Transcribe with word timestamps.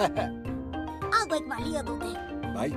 Hauek 0.00 1.44
balio 1.48 1.82
dute. 1.84 2.12
Bai. 2.54 2.70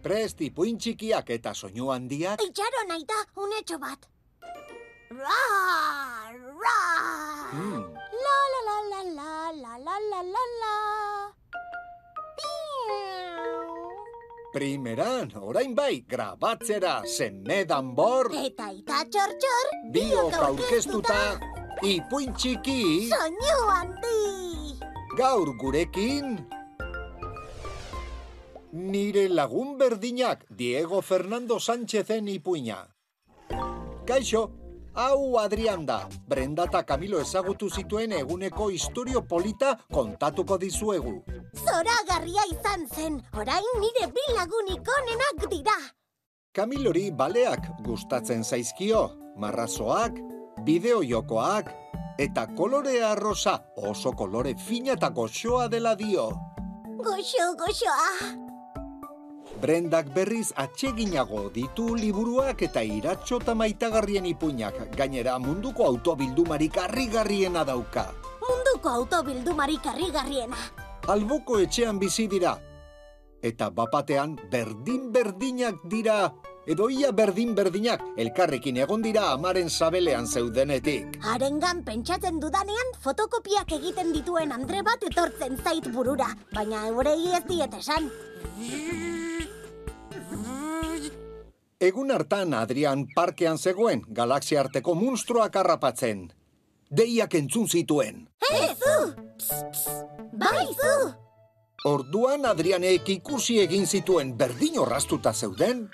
Prest 0.00 0.40
ipuin 0.46 0.78
txikiak 0.80 1.28
eta 1.36 1.52
soinu 1.54 1.90
handiak. 1.92 2.40
Itxaro 2.46 2.86
nahi 2.88 3.04
da, 3.08 3.18
unetxo 3.36 3.78
bat. 3.82 4.06
Ra, 5.10 5.42
ra. 6.62 6.78
Mm, 7.52 7.82
La 8.24 8.38
la 8.52 8.60
la 8.68 8.78
la 8.92 9.02
la 9.10 9.32
la 9.58 9.74
la 9.76 9.98
la 10.10 10.22
la 10.22 10.44
la. 10.62 10.76
Primeran, 14.50 15.30
orain 15.38 15.74
bai, 15.78 16.00
grabatzera 16.08 17.02
semedan 17.06 17.92
bor, 17.94 18.32
Eta 18.34 18.72
ita 18.74 19.04
txor-txor, 19.06 19.68
biok 19.94 20.34
aurkeztuta, 20.34 21.20
ipuin 21.82 22.32
txiki, 22.34 23.08
Soinu 23.08 23.58
handi. 23.68 24.78
gaur 25.16 25.56
gurekin... 25.56 26.38
Nire 28.72 29.26
lagun 29.28 29.74
berdinak, 29.78 30.44
Diego 30.48 31.00
Fernando 31.02 31.58
Sánchezen 31.58 32.28
ipuina. 32.30 32.86
Kaixo, 34.06 34.44
hau 34.94 35.38
Adrian 35.42 35.82
da, 35.86 36.06
Brenda 36.28 36.68
eta 36.70 36.84
Camilo 36.86 37.18
ezagutu 37.18 37.66
zituen 37.68 38.12
eguneko 38.14 38.68
historio 38.70 39.24
polita 39.26 39.74
kontatuko 39.90 40.58
dizuegu. 40.58 41.16
Zoragarria 41.58 42.46
izan 42.52 42.86
zen, 42.94 43.18
orain 43.34 43.66
nire 43.82 44.06
bi 44.14 44.26
lagunik 44.36 44.86
onenak 45.00 45.50
dira. 45.50 45.78
Kamilori 46.54 47.10
baleak 47.10 47.66
gustatzen 47.82 48.44
zaizkio, 48.44 49.08
marrazoak, 49.36 50.14
bideojokoak, 50.64 51.70
eta 52.20 52.46
kolorea 52.52 53.14
rosa 53.16 53.58
oso 53.76 54.12
kolore 54.12 54.54
fina 54.54 54.92
eta 54.92 55.08
goxoa 55.08 55.68
dela 55.68 55.94
dio. 55.96 56.30
Goxo, 57.00 57.54
goxoa. 57.56 58.48
Brendak 59.60 60.12
berriz 60.14 60.52
atseginago 60.56 61.50
ditu 61.52 61.94
liburuak 61.96 62.62
eta 62.64 62.80
iratxo 62.84 63.40
eta 63.40 63.54
maitagarrien 63.54 64.28
ipuinak, 64.28 64.92
gainera 64.96 65.38
munduko 65.38 65.84
autobildumarik 65.84 66.78
harrigarriena 66.80 67.64
dauka. 67.64 68.06
Munduko 68.40 68.88
autobildumarik 68.88 69.84
harrigarriena. 69.84 70.56
Alboko 71.08 71.58
etxean 71.60 71.98
bizi 71.98 72.28
dira. 72.28 72.56
Eta 73.42 73.70
bapatean 73.72 74.36
berdin-berdinak 74.52 75.84
dira, 75.88 76.28
edo 76.66 76.88
ia 76.90 77.12
berdin-berdinak 77.12 78.02
elkarrekin 78.20 78.80
egon 78.84 79.02
dira 79.02 79.30
amaren 79.32 79.70
sabelean 79.70 80.26
zeudenetik. 80.26 81.18
Harengan 81.22 81.84
pentsatzen 81.84 82.40
dudanean 82.40 82.92
fotokopiak 83.04 83.72
egiten 83.78 84.12
dituen 84.12 84.52
Andre 84.52 84.82
bat 84.82 85.02
etortzen 85.02 85.56
zait 85.64 85.88
burura, 85.92 86.28
baina 86.52 86.86
eurei 86.88 87.32
ez 87.36 87.44
diet 87.48 87.74
esan. 87.78 88.10
Egun 91.80 92.10
hartan 92.12 92.52
Adrian 92.52 93.06
parkean 93.14 93.56
zegoen 93.56 94.02
galaxia 94.12 94.60
arteko 94.60 94.94
munstruak 94.94 95.54
harrapatzen. 95.56 96.26
Deiak 96.90 97.34
entzun 97.38 97.68
zituen. 97.68 98.26
Hey, 98.50 98.74
zu! 98.76 98.96
Bai, 100.36 100.66
zu! 100.76 100.94
Orduan 101.88 102.44
Adrianek 102.44 103.08
ikusi 103.08 103.56
egin 103.62 103.86
zituen 103.86 104.34
berdin 104.36 104.76
orrastuta 104.82 105.32
zeuden, 105.32 105.86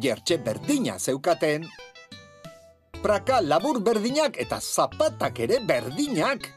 jertxe 0.00 0.38
berdina 0.38 0.98
zeukaten, 0.98 1.66
praka 3.02 3.40
labur 3.40 3.80
berdinak 3.80 4.36
eta 4.38 4.60
zapatak 4.60 5.40
ere 5.40 5.60
berdinak. 5.66 6.52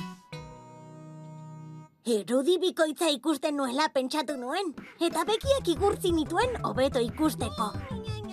Irudi 2.10 2.58
bikoitza 2.58 3.10
ikusten 3.14 3.58
nuela 3.60 3.90
pentsatu 3.94 4.38
nuen, 4.40 4.72
eta 5.00 5.26
bekiak 5.28 5.68
igurtzi 5.68 6.12
nituen 6.16 6.56
hobeto 6.66 7.02
ikusteko. 7.04 7.68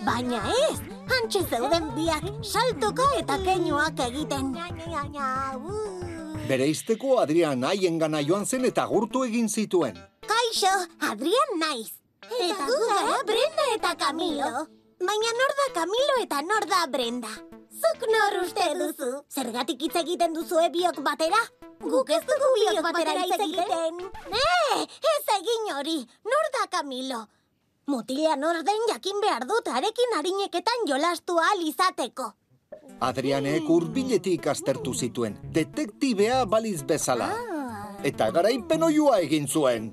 Baina 0.07 0.39
ez, 0.69 0.79
hantxe 1.11 1.43
zeuden 1.49 1.91
biak, 1.93 2.25
saltoka 2.41 3.05
eta 3.19 3.37
keinuak 3.43 3.99
egiten. 4.07 4.55
Bere 6.47 6.69
izteko 6.71 7.19
Adrian 7.19 7.65
haien 7.67 7.99
gana 7.99 8.23
joan 8.23 8.45
zen 8.45 8.65
eta 8.65 8.87
gurtu 8.87 9.25
egin 9.27 9.49
zituen. 9.49 9.99
Kaixo, 10.25 10.73
Adrian 11.11 11.59
naiz. 11.59 11.91
Eta 12.23 12.65
gu 12.65 12.87
gara 12.87 13.21
Brenda 13.27 13.69
eta 13.75 13.95
Camilo. 13.99 14.65
Baina 14.97 15.31
nor 15.39 15.51
da 15.59 15.65
Camilo 15.75 16.15
eta 16.23 16.41
nor 16.41 16.65
da 16.65 16.85
Brenda? 16.89 17.29
Zuk 17.69 18.05
nor 18.09 18.37
uste 18.41 18.65
duzu? 18.79 19.09
Zergatik 19.29 19.83
hitz 19.85 19.95
egiten 20.01 20.33
duzu 20.33 20.57
biok 20.73 21.01
batera? 21.05 21.41
Guk 21.83 22.09
ez 22.09 22.23
dugu 22.25 22.49
biok 22.55 22.81
batera 22.87 23.13
hitz 23.21 23.37
egiten. 23.45 23.99
Eh, 24.41 24.79
ez 25.11 25.25
egin 25.35 25.69
hori. 25.75 25.99
Nor 26.25 26.49
da 26.55 26.65
Camilo? 26.71 27.27
Mutila 27.85 28.35
nor 28.35 28.63
den 28.65 28.89
jakin 28.89 29.21
behar 29.21 29.45
dut 29.45 29.69
arekin 29.69 30.17
harineketan 30.17 30.89
jolastu 30.89 31.37
ahal 31.39 31.61
izateko. 31.61 32.31
Adrianek 32.99 33.69
urbiletik 33.69 34.47
aztertu 34.47 34.93
zituen, 34.93 35.37
detektibea 35.53 36.43
baliz 36.45 36.81
bezala. 36.83 37.29
Eta 38.03 38.31
garaipen 38.31 38.83
oiua 38.83 39.21
egin 39.21 39.47
zuen. 39.47 39.91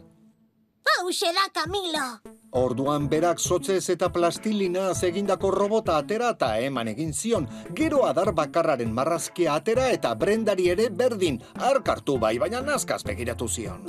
Hauxe 1.00 1.32
da 1.34 1.48
Camilo. 1.52 2.06
Orduan 2.54 3.08
berak 3.10 3.40
sotzez 3.40 3.90
eta 3.90 4.10
plastilina 4.14 4.92
egindako 5.08 5.50
robota 5.50 5.96
atera 5.98 6.30
eta 6.36 6.52
eman 6.62 6.88
egin 6.92 7.12
zion, 7.12 7.48
gero 7.74 8.04
adar 8.06 8.32
bakarraren 8.32 8.92
marrazkia 8.94 9.56
atera 9.58 9.88
eta 9.90 10.14
brendari 10.14 10.68
ere 10.70 10.88
berdin, 10.90 11.40
harkartu 11.58 12.18
bai, 12.18 12.38
baina 12.38 12.60
nazkaz 12.60 13.02
begiratu 13.02 13.48
zion. 13.48 13.82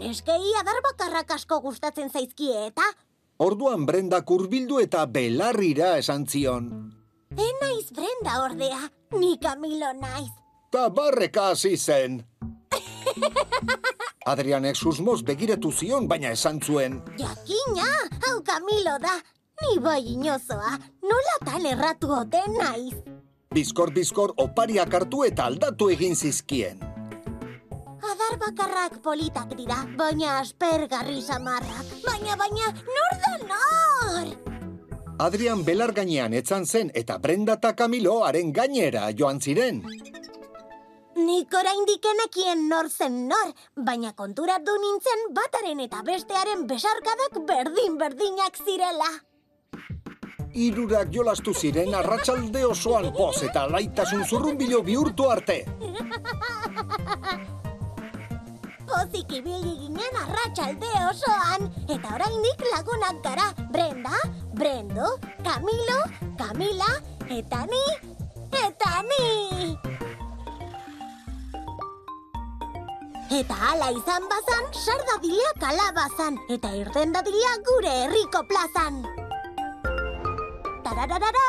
Neskei 0.00 0.54
adar 0.60 0.80
bakarrak 0.86 1.30
asko 1.36 1.60
gustatzen 1.60 2.08
zaizkie 2.10 2.66
eta 2.70 2.86
Orduan 3.40 3.86
brendak 3.88 4.28
hurbildu 4.28 4.82
eta 4.82 5.06
belarrira 5.08 5.94
esan 5.98 6.26
zion. 6.28 6.66
enaiz 7.32 7.88
Brenda 7.92 8.42
ordea, 8.44 8.80
ni 9.16 9.38
Camilo 9.38 9.92
naiz. 9.96 10.32
Ta 10.70 10.88
barreka 10.88 11.50
hasi 11.50 11.76
zen. 11.76 12.24
Adrianek 14.28 14.76
susmoz 14.76 15.22
begiratu 15.24 15.70
zion, 15.72 16.06
baina 16.08 16.34
esan 16.36 16.60
zuen. 16.60 17.00
Jakina, 17.16 17.88
hau 18.26 18.42
Camilo 18.44 18.98
da. 19.00 19.16
Ni 19.60 19.78
bai 19.80 20.00
inozoa, 20.12 20.76
nola 21.04 21.36
tan 21.44 21.64
erratu 21.66 22.12
ote 22.16 22.40
naiz. 22.52 22.96
Bizkor-bizkor 23.52 24.34
opariak 24.36 24.92
hartu 24.94 25.24
eta 25.24 25.48
aldatu 25.48 25.88
egin 25.92 26.16
zizkien. 26.16 26.80
Adar 28.10 28.36
bakarrak 28.40 29.00
politak 29.04 29.56
dira, 29.56 29.82
baina 29.96 30.38
aspergarri 30.40 31.20
samarrak. 31.20 31.88
Baina, 32.04 32.36
baina, 32.36 32.72
nor 32.88 33.18
da 33.24 33.34
nor? 33.48 34.30
Adrian 35.20 35.64
belar 35.64 35.92
gainean 35.92 36.32
etzan 36.32 36.64
zen 36.64 36.92
eta 36.96 37.18
Brenda 37.18 37.58
eta 37.60 37.74
Camilo 37.76 38.22
haren 38.24 38.52
gainera 38.56 39.10
joan 39.12 39.40
ziren. 39.40 39.82
Nik 41.20 41.52
oraindik 41.52 42.06
enekien 42.06 42.62
nor 42.70 42.86
zen 42.88 43.16
nor, 43.28 43.50
baina 43.86 44.12
konturatu 44.16 44.72
nintzen 44.80 45.24
bataren 45.36 45.80
eta 45.84 46.00
bestearen 46.06 46.62
besarkadak 46.70 47.36
berdin-berdinak 47.50 48.56
zirela. 48.64 49.08
Hirurak 50.56 51.12
jolastu 51.12 51.52
ziren 51.54 51.92
arratsalde 51.98 52.64
osoan 52.66 53.10
poz 53.16 53.42
eta 53.48 53.66
laitasun 53.74 54.24
zurrunbilo 54.24 54.80
bihurtu 54.86 55.28
arte. 55.34 55.58
Pozik 58.88 59.36
ibili 59.42 59.76
ginen 59.82 60.14
arratsalde 60.24 60.90
osoan, 61.10 61.68
eta 61.84 62.16
oraindik 62.16 62.64
lagunak 62.72 63.20
gara. 63.28 63.52
Brenda, 63.76 64.16
Brendo, 64.56 65.12
Camilo, 65.44 66.00
Camila, 66.40 66.90
eta 67.28 67.66
ni, 67.70 67.84
eta 68.64 68.92
ni! 69.12 69.79
Eta 73.30 73.54
hala 73.54 73.92
izan 73.94 74.24
bazan, 74.26 74.64
sardadilea 74.74 75.50
kalabazan, 75.62 76.38
eta 76.50 76.72
irten 76.74 77.12
dadila 77.14 77.52
gure 77.68 77.92
herriko 78.00 78.40
plazan. 78.48 78.96
Tarararara, 80.82 81.44